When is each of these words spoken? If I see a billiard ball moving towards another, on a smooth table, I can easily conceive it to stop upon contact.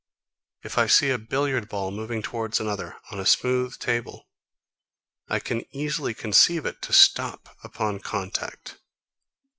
If 0.63 0.79
I 0.79 0.87
see 0.87 1.11
a 1.11 1.19
billiard 1.19 1.69
ball 1.69 1.91
moving 1.91 2.23
towards 2.23 2.59
another, 2.59 2.95
on 3.11 3.19
a 3.19 3.23
smooth 3.27 3.77
table, 3.77 4.27
I 5.29 5.37
can 5.39 5.63
easily 5.75 6.15
conceive 6.15 6.65
it 6.65 6.81
to 6.81 6.91
stop 6.91 7.55
upon 7.63 7.99
contact. 7.99 8.79